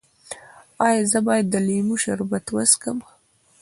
[0.87, 2.97] ایا زه باید د لیمو شربت وڅښم؟